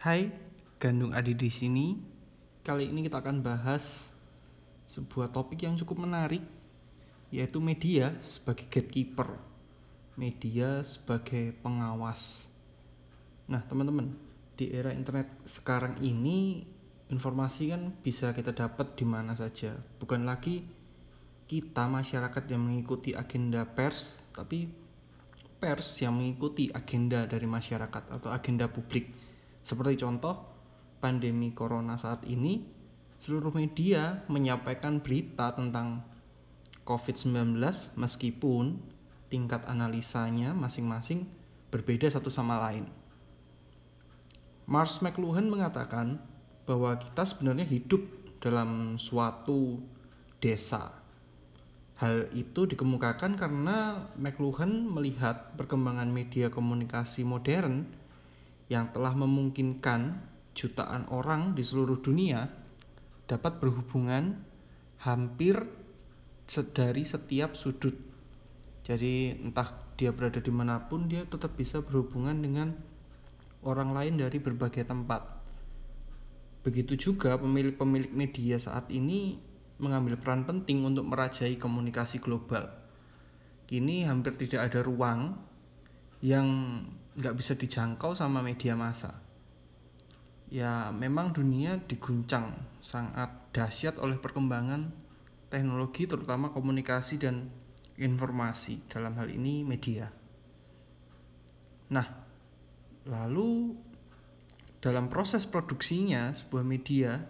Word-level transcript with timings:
Hai, 0.00 0.32
Gandung 0.80 1.12
Adi 1.12 1.36
di 1.36 1.52
sini. 1.52 1.92
Kali 2.64 2.88
ini 2.88 3.04
kita 3.04 3.20
akan 3.20 3.44
bahas 3.44 4.16
sebuah 4.88 5.28
topik 5.28 5.60
yang 5.60 5.76
cukup 5.76 6.08
menarik, 6.08 6.40
yaitu 7.28 7.60
media 7.60 8.16
sebagai 8.24 8.64
gatekeeper, 8.72 9.36
media 10.16 10.80
sebagai 10.80 11.52
pengawas. 11.60 12.48
Nah, 13.44 13.60
teman-teman, 13.68 14.16
di 14.56 14.72
era 14.72 14.88
internet 14.88 15.44
sekarang 15.44 16.00
ini 16.00 16.64
informasi 17.12 17.68
kan 17.68 17.92
bisa 18.00 18.32
kita 18.32 18.56
dapat 18.56 18.96
di 18.96 19.04
mana 19.04 19.36
saja, 19.36 19.76
bukan 20.00 20.24
lagi 20.24 20.64
kita 21.44 21.84
masyarakat 21.92 22.48
yang 22.48 22.72
mengikuti 22.72 23.12
agenda 23.12 23.68
pers, 23.68 24.16
tapi 24.32 24.64
pers 25.60 26.00
yang 26.00 26.16
mengikuti 26.16 26.72
agenda 26.72 27.28
dari 27.28 27.44
masyarakat 27.44 28.16
atau 28.16 28.32
agenda 28.32 28.64
publik. 28.64 29.28
Seperti 29.60 30.00
contoh 30.00 30.34
pandemi 31.00 31.52
corona 31.52 31.96
saat 32.00 32.24
ini, 32.28 32.64
seluruh 33.20 33.52
media 33.52 34.24
menyampaikan 34.32 35.00
berita 35.04 35.52
tentang 35.52 36.04
COVID-19 36.88 37.60
meskipun 37.96 38.80
tingkat 39.30 39.62
analisanya 39.68 40.56
masing-masing 40.56 41.28
berbeda 41.70 42.10
satu 42.10 42.32
sama 42.32 42.58
lain. 42.58 42.88
Mars 44.66 45.02
McLuhan 45.02 45.50
mengatakan 45.50 46.18
bahwa 46.66 46.98
kita 46.98 47.26
sebenarnya 47.26 47.66
hidup 47.66 48.02
dalam 48.40 48.96
suatu 48.96 49.82
desa 50.40 51.00
Hal 52.00 52.32
itu 52.32 52.64
dikemukakan 52.64 53.36
karena 53.36 54.08
McLuhan 54.16 54.88
melihat 54.88 55.52
perkembangan 55.60 56.08
media 56.08 56.48
komunikasi 56.48 57.28
modern 57.28 57.84
yang 58.70 58.94
telah 58.94 59.12
memungkinkan 59.12 60.22
jutaan 60.54 61.10
orang 61.10 61.58
di 61.58 61.66
seluruh 61.66 61.98
dunia 61.98 62.46
dapat 63.26 63.58
berhubungan 63.58 64.38
hampir 65.02 65.58
dari 66.74 67.02
setiap 67.02 67.58
sudut. 67.58 67.94
Jadi 68.86 69.34
entah 69.42 69.70
dia 69.98 70.14
berada 70.14 70.38
di 70.38 70.50
mana 70.54 70.86
pun 70.86 71.10
dia 71.10 71.26
tetap 71.26 71.58
bisa 71.58 71.82
berhubungan 71.82 72.38
dengan 72.38 72.74
orang 73.66 73.90
lain 73.90 74.22
dari 74.22 74.38
berbagai 74.38 74.86
tempat. 74.86 75.22
Begitu 76.62 76.94
juga 76.98 77.38
pemilik-pemilik 77.38 78.12
media 78.12 78.56
saat 78.58 78.86
ini 78.92 79.38
mengambil 79.80 80.20
peran 80.20 80.44
penting 80.44 80.84
untuk 80.84 81.08
merajai 81.08 81.56
komunikasi 81.56 82.20
global. 82.20 82.68
Kini 83.64 84.04
hampir 84.04 84.36
tidak 84.36 84.68
ada 84.70 84.84
ruang 84.84 85.40
yang 86.20 86.48
nggak 87.20 87.36
bisa 87.36 87.52
dijangkau 87.52 88.16
sama 88.16 88.40
media 88.40 88.72
massa. 88.72 89.20
Ya 90.50 90.88
memang 90.90 91.36
dunia 91.36 91.78
diguncang 91.84 92.56
sangat 92.80 93.30
dahsyat 93.52 94.00
oleh 94.00 94.18
perkembangan 94.18 94.90
teknologi 95.52 96.08
terutama 96.08 96.50
komunikasi 96.50 97.20
dan 97.20 97.52
informasi 98.00 98.88
dalam 98.88 99.14
hal 99.20 99.28
ini 99.28 99.62
media. 99.62 100.08
Nah, 101.92 102.06
lalu 103.04 103.76
dalam 104.80 105.12
proses 105.12 105.44
produksinya 105.44 106.32
sebuah 106.32 106.64
media 106.64 107.20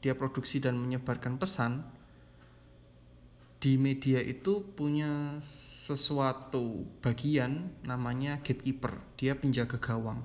dia 0.00 0.14
produksi 0.14 0.62
dan 0.62 0.78
menyebarkan 0.78 1.36
pesan 1.36 1.84
di 3.60 3.76
media 3.76 4.24
itu 4.24 4.64
punya 4.72 5.36
sesuatu 5.44 6.88
bagian 7.04 7.68
namanya 7.84 8.40
gatekeeper 8.40 8.96
dia 9.20 9.36
penjaga 9.36 9.76
gawang 9.76 10.24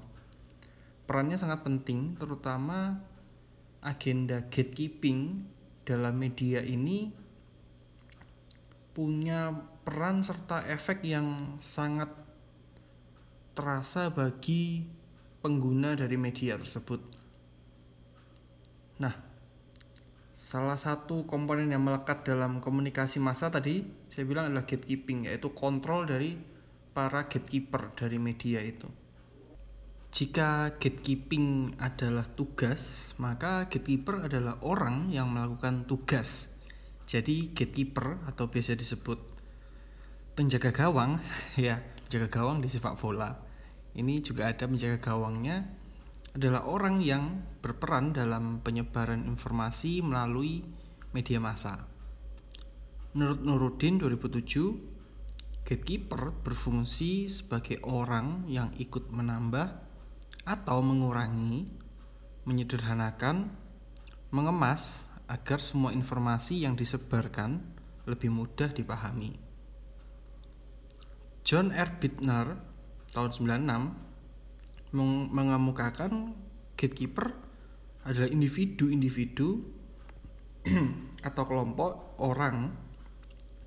perannya 1.05 1.35
sangat 1.35 1.61
penting 1.67 2.15
terutama 2.15 3.03
agenda 3.83 4.47
gatekeeping 4.47 5.45
dalam 5.85 6.17
media 6.17 6.63
ini 6.65 7.13
punya 8.95 9.51
peran 9.83 10.23
serta 10.23 10.63
efek 10.71 11.03
yang 11.03 11.59
sangat 11.59 12.07
terasa 13.53 14.09
bagi 14.09 14.87
pengguna 15.43 15.93
dari 15.93 16.17
media 16.17 16.57
tersebut. 16.57 17.03
Nah, 18.97 19.13
Salah 20.45 20.77
satu 20.77 21.25
komponen 21.25 21.73
yang 21.73 21.81
melekat 21.81 22.21
dalam 22.21 22.61
komunikasi 22.61 23.17
massa 23.17 23.49
tadi 23.49 23.81
saya 24.13 24.29
bilang 24.29 24.53
adalah 24.53 24.69
gatekeeping 24.69 25.25
yaitu 25.25 25.49
kontrol 25.57 26.05
dari 26.05 26.37
para 26.93 27.25
gatekeeper 27.25 27.89
dari 27.97 28.21
media 28.21 28.61
itu. 28.61 28.85
Jika 30.13 30.77
gatekeeping 30.77 31.73
adalah 31.81 32.29
tugas, 32.29 33.17
maka 33.17 33.65
gatekeeper 33.73 34.29
adalah 34.29 34.61
orang 34.61 35.09
yang 35.09 35.33
melakukan 35.33 35.89
tugas. 35.89 36.53
Jadi 37.09 37.49
gatekeeper 37.49 38.21
atau 38.29 38.45
biasa 38.45 38.77
disebut 38.77 39.17
penjaga 40.37 40.69
gawang, 40.69 41.25
ya, 41.57 41.81
penjaga 42.05 42.29
gawang 42.29 42.61
di 42.61 42.69
sepak 42.69 43.01
bola. 43.01 43.33
Ini 43.97 44.21
juga 44.21 44.53
ada 44.53 44.69
penjaga 44.69 45.01
gawangnya 45.01 45.65
adalah 46.35 46.67
orang 46.67 46.99
yang 46.99 47.47
berperan 47.63 48.11
dalam 48.11 48.59
penyebaran 48.59 49.23
informasi 49.23 50.03
melalui 50.03 50.67
media 51.15 51.39
massa. 51.39 51.79
Menurut 53.15 53.39
Nuruddin 53.39 53.95
2007, 53.95 55.63
gatekeeper 55.63 56.35
berfungsi 56.43 57.31
sebagai 57.31 57.79
orang 57.87 58.43
yang 58.51 58.75
ikut 58.75 59.07
menambah 59.07 59.67
atau 60.43 60.83
mengurangi, 60.83 61.71
menyederhanakan, 62.43 63.55
mengemas 64.35 65.07
agar 65.31 65.63
semua 65.63 65.95
informasi 65.95 66.67
yang 66.67 66.75
disebarkan 66.75 67.63
lebih 68.05 68.27
mudah 68.27 68.69
dipahami. 68.75 69.39
John 71.47 71.71
R. 71.71 71.95
Bittner 71.95 72.59
tahun 73.15 73.31
96 73.31 74.14
mengemukakan 74.95 76.31
gatekeeper 76.79 77.35
adalah 78.07 78.29
individu-individu 78.31 79.49
atau 81.27 81.43
kelompok 81.43 82.15
orang 82.23 82.71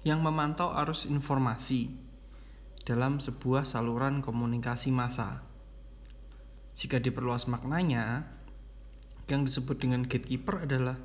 yang 0.07 0.25
memantau 0.25 0.73
arus 0.85 1.05
informasi 1.05 1.91
dalam 2.89 3.21
sebuah 3.21 3.69
saluran 3.69 4.25
komunikasi 4.25 4.89
massa. 4.89 5.45
Jika 6.73 7.03
diperluas 7.03 7.51
maknanya, 7.51 8.25
yang 9.29 9.45
disebut 9.45 9.77
dengan 9.85 10.09
gatekeeper 10.09 10.65
adalah 10.65 10.97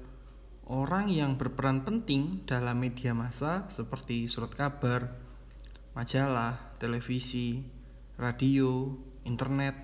orang 0.72 1.12
yang 1.12 1.36
berperan 1.36 1.84
penting 1.84 2.48
dalam 2.48 2.80
media 2.80 3.12
massa 3.12 3.68
seperti 3.68 4.32
surat 4.32 4.56
kabar, 4.56 5.12
majalah, 5.92 6.78
televisi, 6.80 7.68
radio, 8.16 8.96
internet, 9.28 9.76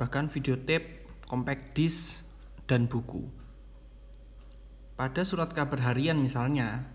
bahkan 0.00 0.26
videotape, 0.30 1.06
compact 1.28 1.74
disc, 1.76 2.24
dan 2.64 2.88
buku. 2.88 3.24
Pada 4.94 5.26
surat 5.26 5.50
kabar 5.50 5.92
harian 5.92 6.18
misalnya, 6.22 6.86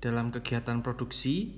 dalam 0.00 0.32
kegiatan 0.32 0.80
produksi, 0.80 1.56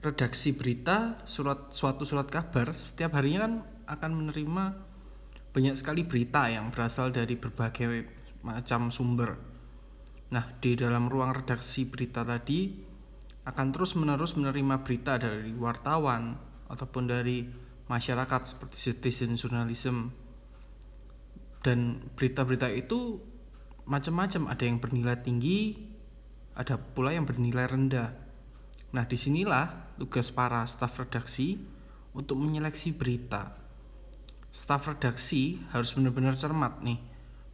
redaksi 0.00 0.54
berita, 0.54 1.20
surat 1.26 1.74
suatu 1.74 2.06
surat 2.06 2.30
kabar 2.30 2.72
setiap 2.78 3.18
harinya 3.18 3.46
kan 3.46 3.54
akan 3.90 4.10
menerima 4.16 4.64
banyak 5.50 5.74
sekali 5.74 6.06
berita 6.06 6.46
yang 6.46 6.70
berasal 6.70 7.10
dari 7.10 7.34
berbagai 7.34 8.06
macam 8.46 8.94
sumber. 8.94 9.34
Nah, 10.30 10.46
di 10.62 10.78
dalam 10.78 11.10
ruang 11.10 11.34
redaksi 11.34 11.90
berita 11.90 12.22
tadi 12.22 12.70
akan 13.44 13.66
terus-menerus 13.74 14.38
menerima 14.38 14.86
berita 14.86 15.18
dari 15.18 15.50
wartawan 15.58 16.38
ataupun 16.70 17.04
dari 17.10 17.50
masyarakat 17.90 18.54
seperti 18.54 18.76
citizen 18.78 19.34
journalism. 19.34 20.14
Dan 21.60 22.06
berita-berita 22.14 22.70
itu 22.70 23.18
macam-macam. 23.90 24.54
Ada 24.54 24.64
yang 24.70 24.78
bernilai 24.78 25.18
tinggi 25.18 25.90
ada 26.60 26.76
pula 26.76 27.16
yang 27.16 27.24
bernilai 27.24 27.64
rendah. 27.64 28.12
Nah 28.92 29.04
di 29.08 29.16
sinilah 29.16 29.96
tugas 29.96 30.28
para 30.34 30.60
staf 30.68 30.98
redaksi 31.00 31.56
untuk 32.12 32.36
menyeleksi 32.36 32.92
berita. 32.92 33.54
Staf 34.50 34.90
redaksi 34.90 35.62
harus 35.70 35.94
benar-benar 35.94 36.34
cermat 36.34 36.82
nih 36.84 37.00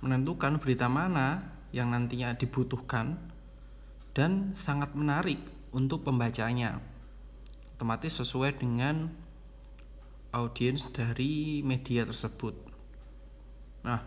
menentukan 0.00 0.58
berita 0.58 0.88
mana 0.88 1.54
yang 1.70 1.92
nantinya 1.92 2.32
dibutuhkan 2.34 3.20
dan 4.16 4.56
sangat 4.56 4.96
menarik 4.96 5.38
untuk 5.76 6.08
pembacanya. 6.08 6.80
Otomatis 7.76 8.16
sesuai 8.16 8.56
dengan 8.56 9.12
audiens 10.36 10.92
dari 10.92 11.64
media 11.64 12.04
tersebut. 12.04 12.52
Nah, 13.88 14.00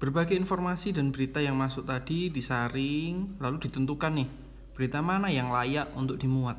berbagai 0.00 0.32
informasi 0.32 0.96
dan 0.96 1.12
berita 1.12 1.44
yang 1.44 1.60
masuk 1.60 1.84
tadi 1.84 2.32
disaring 2.32 3.36
lalu 3.36 3.68
ditentukan 3.68 4.12
nih 4.24 4.28
berita 4.72 5.04
mana 5.04 5.28
yang 5.28 5.52
layak 5.52 5.92
untuk 5.92 6.16
dimuat. 6.16 6.56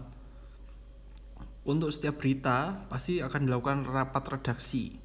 Untuk 1.66 1.90
setiap 1.90 2.22
berita 2.22 2.86
pasti 2.86 3.26
akan 3.26 3.50
dilakukan 3.50 3.90
rapat 3.90 4.38
redaksi 4.38 5.02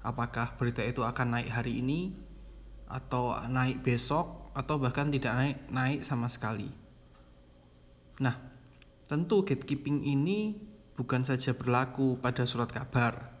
apakah 0.00 0.56
berita 0.56 0.80
itu 0.80 1.04
akan 1.04 1.38
naik 1.38 1.50
hari 1.52 1.80
ini 1.84 2.12
atau 2.90 3.36
naik 3.46 3.84
besok 3.84 4.50
atau 4.56 4.80
bahkan 4.80 5.12
tidak 5.12 5.32
naik 5.36 5.56
naik 5.70 6.00
sama 6.02 6.26
sekali. 6.26 6.68
Nah, 8.20 8.34
tentu 9.06 9.46
gatekeeping 9.46 10.02
ini 10.04 10.58
bukan 11.00 11.24
saja 11.24 11.56
berlaku 11.56 12.20
pada 12.20 12.44
surat 12.44 12.68
kabar, 12.68 13.32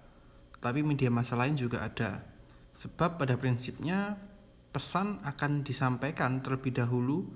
tapi 0.64 0.80
media 0.80 1.12
massa 1.12 1.36
lain 1.36 1.60
juga 1.60 1.84
ada. 1.84 2.24
Sebab 2.72 3.20
pada 3.20 3.36
prinsipnya 3.36 4.16
pesan 4.72 5.20
akan 5.20 5.60
disampaikan 5.60 6.40
terlebih 6.40 6.72
dahulu 6.72 7.28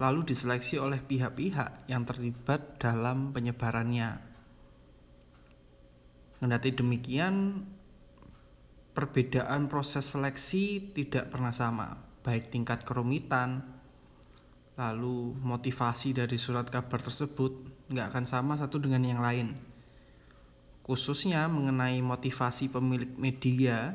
lalu 0.00 0.32
diseleksi 0.32 0.80
oleh 0.80 0.96
pihak-pihak 1.04 1.84
yang 1.92 2.08
terlibat 2.08 2.80
dalam 2.80 3.36
penyebarannya. 3.36 4.16
Kendati 6.40 6.72
demikian, 6.72 7.60
perbedaan 8.96 9.68
proses 9.68 10.08
seleksi 10.08 10.96
tidak 10.96 11.28
pernah 11.28 11.52
sama, 11.52 12.00
baik 12.24 12.48
tingkat 12.48 12.80
kerumitan, 12.88 13.79
lalu 14.78 15.34
motivasi 15.40 16.14
dari 16.14 16.38
surat 16.38 16.68
kabar 16.68 17.02
tersebut 17.02 17.52
nggak 17.90 18.06
akan 18.14 18.24
sama 18.26 18.54
satu 18.54 18.78
dengan 18.78 19.02
yang 19.02 19.22
lain. 19.22 19.56
Khususnya 20.86 21.46
mengenai 21.46 22.02
motivasi 22.02 22.70
pemilik 22.70 23.14
media 23.14 23.94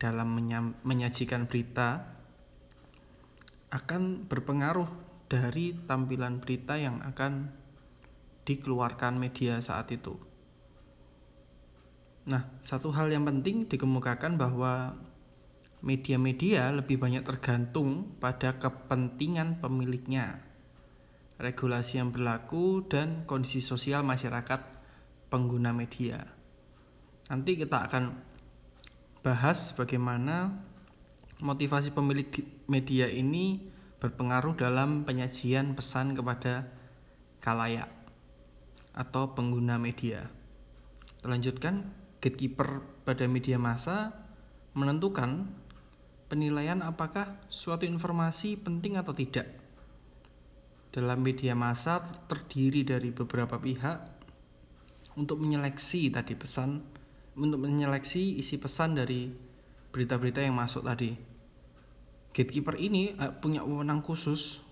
dalam 0.00 0.34
menyajikan 0.82 1.46
berita 1.46 2.08
akan 3.72 4.28
berpengaruh 4.28 4.88
dari 5.32 5.72
tampilan 5.88 6.44
berita 6.44 6.76
yang 6.76 7.00
akan 7.00 7.48
dikeluarkan 8.44 9.16
media 9.16 9.62
saat 9.64 9.88
itu. 9.94 10.18
Nah, 12.28 12.46
satu 12.62 12.92
hal 12.94 13.10
yang 13.10 13.24
penting 13.26 13.66
dikemukakan 13.66 14.36
bahwa 14.38 14.94
media-media 15.82 16.70
lebih 16.70 16.96
banyak 16.96 17.26
tergantung 17.26 18.14
pada 18.22 18.54
kepentingan 18.56 19.58
pemiliknya, 19.58 20.38
regulasi 21.42 21.98
yang 21.98 22.14
berlaku, 22.14 22.86
dan 22.86 23.26
kondisi 23.26 23.58
sosial 23.58 24.06
masyarakat 24.06 24.62
pengguna 25.26 25.74
media. 25.74 26.22
Nanti 27.28 27.58
kita 27.58 27.90
akan 27.90 28.04
bahas 29.26 29.74
bagaimana 29.74 30.62
motivasi 31.42 31.90
pemilik 31.90 32.30
media 32.70 33.10
ini 33.10 33.66
berpengaruh 33.98 34.54
dalam 34.54 35.02
penyajian 35.02 35.74
pesan 35.74 36.14
kepada 36.14 36.70
kalayak 37.42 37.90
atau 38.94 39.34
pengguna 39.34 39.78
media. 39.82 40.30
Lanjutkan, 41.22 41.90
gatekeeper 42.22 42.82
pada 43.02 43.26
media 43.26 43.58
massa 43.58 44.14
menentukan 44.78 45.50
penilaian 46.32 46.80
apakah 46.80 47.36
suatu 47.52 47.84
informasi 47.84 48.56
penting 48.56 48.96
atau 48.96 49.12
tidak. 49.12 49.52
Dalam 50.88 51.20
media 51.20 51.52
massa 51.52 52.00
terdiri 52.00 52.88
dari 52.88 53.12
beberapa 53.12 53.60
pihak 53.60 54.00
untuk 55.20 55.36
menyeleksi 55.36 56.08
tadi 56.08 56.32
pesan, 56.32 56.80
untuk 57.36 57.60
menyeleksi 57.60 58.40
isi 58.40 58.56
pesan 58.56 58.96
dari 58.96 59.28
berita-berita 59.92 60.40
yang 60.40 60.56
masuk 60.56 60.88
tadi 60.88 61.32
gatekeeper 62.32 62.80
ini 62.80 63.12
uh, 63.20 63.30
punya 63.36 63.60
wewenang 63.62 64.00
khusus 64.00 64.64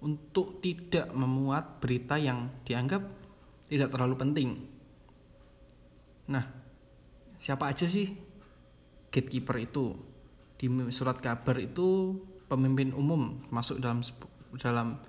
untuk 0.00 0.64
tidak 0.64 1.12
memuat 1.12 1.80
berita 1.80 2.16
yang 2.16 2.48
dianggap 2.64 3.04
tidak 3.68 3.92
terlalu 3.92 4.16
penting. 4.16 4.50
Nah, 6.32 6.44
siapa 7.36 7.68
aja 7.70 7.84
sih 7.84 8.16
gatekeeper 9.12 9.56
itu? 9.60 10.15
Di 10.56 10.66
surat 10.88 11.20
kabar 11.20 11.60
itu 11.60 12.16
pemimpin 12.48 12.96
umum 12.96 13.44
masuk 13.52 13.80
dalam 13.80 14.00
dalam 14.56 15.00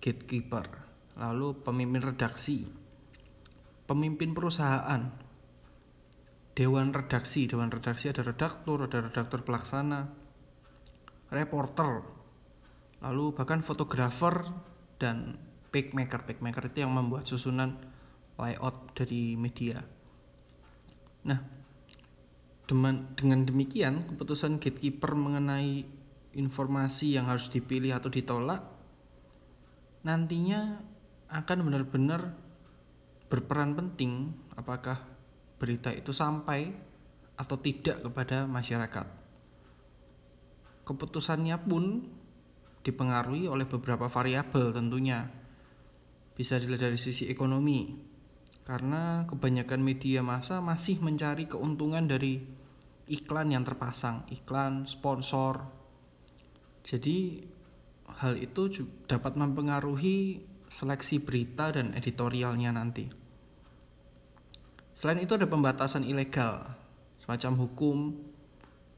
gatekeeper. 0.00 0.66
Lalu 1.20 1.60
pemimpin 1.60 2.00
redaksi, 2.00 2.64
pemimpin 3.84 4.32
perusahaan, 4.32 5.12
dewan 6.56 6.96
redaksi, 6.96 7.44
dewan 7.44 7.68
redaksi 7.68 8.08
ada 8.08 8.24
redaktur, 8.24 8.88
ada 8.88 9.04
redaktur 9.04 9.44
pelaksana, 9.44 10.08
reporter, 11.28 12.00
lalu 13.04 13.36
bahkan 13.36 13.60
fotografer 13.60 14.48
dan 14.96 15.36
picmaker. 15.68 16.24
Picmaker 16.24 16.72
itu 16.72 16.88
yang 16.88 16.96
membuat 16.96 17.28
susunan 17.28 17.76
layout 18.40 18.96
dari 18.96 19.36
media. 19.36 19.84
Nah, 21.28 21.59
dengan 23.18 23.40
demikian 23.42 24.06
keputusan 24.06 24.62
gatekeeper 24.62 25.18
mengenai 25.18 25.82
informasi 26.38 27.18
yang 27.18 27.26
harus 27.26 27.50
dipilih 27.50 27.98
atau 27.98 28.06
ditolak 28.06 28.62
nantinya 30.06 30.78
akan 31.28 31.58
benar-benar 31.66 32.34
berperan 33.26 33.74
penting 33.74 34.30
apakah 34.54 35.02
berita 35.58 35.90
itu 35.90 36.14
sampai 36.14 36.70
atau 37.34 37.56
tidak 37.58 38.06
kepada 38.06 38.46
masyarakat 38.46 39.06
keputusannya 40.90 41.56
pun 41.62 41.84
dipengaruhi 42.80 43.46
oleh 43.46 43.68
beberapa 43.68 44.08
variabel 44.08 44.72
tentunya. 44.72 45.28
Bisa 46.34 46.56
dilihat 46.56 46.88
dari 46.90 46.98
sisi 46.98 47.28
ekonomi, 47.28 47.92
karena 48.64 49.28
kebanyakan 49.28 49.80
media 49.84 50.24
massa 50.24 50.64
masih 50.64 50.98
mencari 51.04 51.44
keuntungan 51.44 52.08
dari 52.08 52.40
iklan 53.10 53.50
yang 53.50 53.66
terpasang, 53.66 54.24
iklan, 54.30 54.86
sponsor. 54.86 55.66
Jadi 56.86 57.42
hal 58.22 58.38
itu 58.38 58.86
dapat 59.04 59.34
mempengaruhi 59.34 60.46
seleksi 60.70 61.18
berita 61.18 61.74
dan 61.74 61.92
editorialnya 61.98 62.70
nanti. 62.70 63.10
Selain 64.94 65.18
itu 65.18 65.34
ada 65.34 65.50
pembatasan 65.50 66.06
ilegal, 66.06 66.62
semacam 67.18 67.52
hukum 67.66 67.98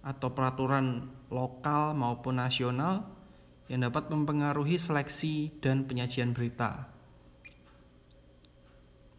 atau 0.03 0.29
peraturan 0.35 1.09
lokal 1.31 1.95
maupun 1.95 2.43
nasional 2.43 3.07
yang 3.71 3.89
dapat 3.89 4.11
mempengaruhi 4.11 4.77
seleksi 4.77 5.63
dan 5.63 5.89
penyajian 5.89 6.35
berita. 6.35 6.91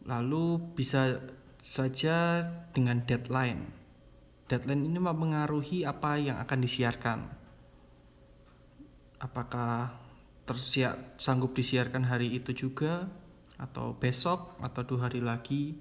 Lalu 0.03 0.75
bisa 0.75 1.23
saja 1.63 2.43
dengan 2.75 3.07
deadline. 3.07 3.82
Deadline 4.47 4.83
ini 4.83 4.99
mempengaruhi 4.99 5.87
apa 5.87 6.19
yang 6.19 6.37
akan 6.43 6.59
disiarkan. 6.59 7.19
Apakah 9.23 9.95
tersiap 10.43 11.15
sanggup 11.15 11.55
disiarkan 11.55 12.03
hari 12.03 12.35
itu 12.35 12.51
juga 12.51 13.07
atau 13.55 13.95
besok 13.95 14.59
atau 14.59 14.83
dua 14.83 15.07
hari 15.07 15.23
lagi 15.23 15.71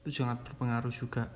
itu 0.00 0.22
sangat 0.22 0.40
berpengaruh 0.48 0.94
juga. 0.94 1.28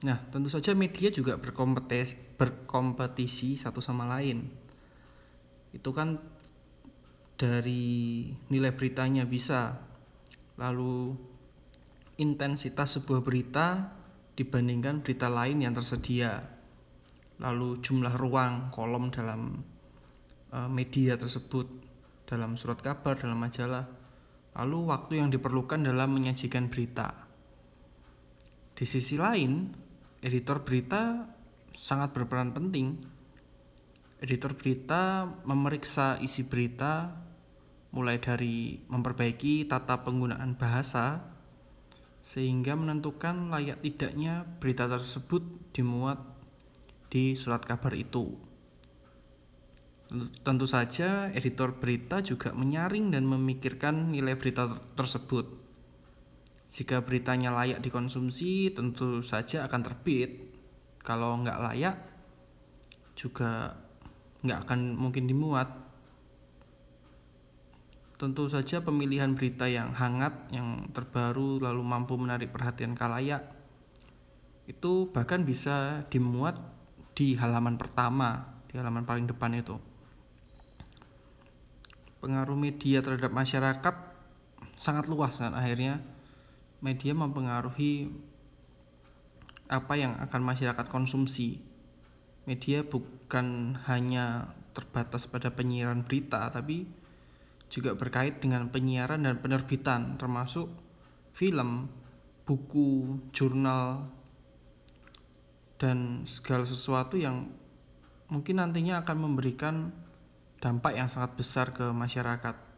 Nah, 0.00 0.16
tentu 0.32 0.48
saja 0.48 0.72
media 0.72 1.12
juga 1.12 1.36
berkompetisi, 1.36 2.36
berkompetisi 2.36 3.56
satu 3.56 3.84
sama 3.84 4.08
lain. 4.08 4.48
Itu 5.72 5.92
kan 5.92 6.20
dari 7.36 8.28
nilai 8.52 8.72
beritanya 8.76 9.24
bisa, 9.24 9.76
lalu 10.60 11.16
intensitas 12.20 13.00
sebuah 13.00 13.24
berita 13.24 13.96
dibandingkan 14.40 15.04
berita 15.04 15.28
lain 15.28 15.60
yang 15.60 15.76
tersedia, 15.76 16.40
lalu 17.44 17.76
jumlah 17.84 18.16
ruang 18.16 18.72
kolom 18.72 19.12
dalam 19.12 19.60
uh, 20.56 20.64
media 20.64 21.20
tersebut, 21.20 21.68
dalam 22.24 22.56
surat 22.56 22.80
kabar, 22.80 23.20
dalam 23.20 23.36
majalah, 23.36 23.84
lalu 24.56 24.78
waktu 24.88 25.20
yang 25.20 25.28
diperlukan 25.28 25.84
dalam 25.84 26.16
menyajikan 26.16 26.72
berita. 26.72 27.12
Di 28.72 28.88
sisi 28.88 29.20
lain, 29.20 29.68
editor 30.24 30.64
berita 30.64 31.28
sangat 31.76 32.16
berperan 32.16 32.56
penting. 32.56 32.96
Editor 34.24 34.56
berita 34.56 35.28
memeriksa 35.44 36.16
isi 36.24 36.48
berita 36.48 37.12
mulai 37.92 38.16
dari 38.16 38.80
memperbaiki 38.88 39.68
tata 39.68 40.00
penggunaan 40.00 40.56
bahasa 40.56 41.28
sehingga 42.20 42.76
menentukan 42.76 43.48
layak 43.48 43.80
tidaknya 43.80 44.44
berita 44.60 44.86
tersebut 44.86 45.72
dimuat 45.72 46.20
di 47.08 47.34
surat 47.34 47.64
kabar 47.64 47.96
itu. 47.96 48.36
Tentu 50.42 50.66
saja 50.66 51.30
editor 51.32 51.78
berita 51.78 52.20
juga 52.20 52.50
menyaring 52.52 53.14
dan 53.14 53.24
memikirkan 53.26 54.10
nilai 54.10 54.34
berita 54.34 54.78
tersebut 54.98 55.60
jika 56.70 57.02
beritanya 57.02 57.50
layak 57.50 57.82
dikonsumsi, 57.82 58.70
tentu 58.70 59.26
saja 59.26 59.66
akan 59.66 59.80
terbit. 59.82 60.54
Kalau 61.02 61.42
nggak 61.42 61.58
layak, 61.66 61.96
juga 63.18 63.74
nggak 64.46 64.70
akan 64.70 64.94
mungkin 64.94 65.26
dimuat. 65.26 65.66
Tentu 68.20 68.52
saja 68.52 68.84
pemilihan 68.84 69.32
berita 69.32 69.64
yang 69.64 69.96
hangat, 69.96 70.52
yang 70.52 70.92
terbaru, 70.92 71.56
lalu 71.56 71.80
mampu 71.80 72.20
menarik 72.20 72.52
perhatian 72.52 72.92
kalayak, 72.92 73.48
itu 74.68 75.08
bahkan 75.08 75.40
bisa 75.40 76.04
dimuat 76.12 76.60
di 77.16 77.32
halaman 77.32 77.80
pertama, 77.80 78.60
di 78.68 78.76
halaman 78.76 79.08
paling 79.08 79.24
depan 79.24 79.56
itu. 79.56 79.80
Pengaruh 82.20 82.60
media 82.60 83.00
terhadap 83.00 83.32
masyarakat 83.32 83.94
sangat 84.76 85.08
luas 85.08 85.40
kan 85.40 85.56
akhirnya 85.56 86.04
media 86.84 87.16
mempengaruhi 87.16 88.12
apa 89.72 89.96
yang 89.96 90.20
akan 90.20 90.44
masyarakat 90.44 90.86
konsumsi. 90.92 91.64
Media 92.44 92.84
bukan 92.84 93.80
hanya 93.88 94.52
terbatas 94.76 95.24
pada 95.24 95.48
penyiaran 95.48 96.04
berita 96.04 96.52
tapi 96.52 96.99
juga 97.70 97.94
berkait 97.94 98.42
dengan 98.42 98.66
penyiaran 98.68 99.22
dan 99.22 99.38
penerbitan 99.38 100.18
termasuk 100.18 100.66
film, 101.30 101.86
buku, 102.42 103.22
jurnal 103.30 104.10
dan 105.78 106.26
segala 106.26 106.66
sesuatu 106.66 107.14
yang 107.16 107.48
mungkin 108.28 108.60
nantinya 108.60 109.00
akan 109.06 109.16
memberikan 109.16 109.94
dampak 110.60 110.98
yang 110.98 111.08
sangat 111.08 111.38
besar 111.38 111.72
ke 111.72 111.88
masyarakat. 111.88 112.68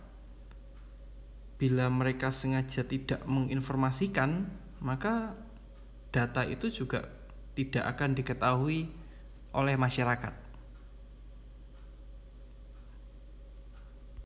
bila 1.58 1.90
mereka 1.90 2.30
sengaja 2.30 2.86
tidak 2.86 3.26
menginformasikan, 3.26 4.46
maka 4.78 5.34
data 6.14 6.46
itu 6.46 6.70
juga 6.70 7.10
tidak 7.58 7.98
akan 7.98 8.14
diketahui 8.14 8.94
oleh 9.58 9.76
masyarakat. 9.76 10.47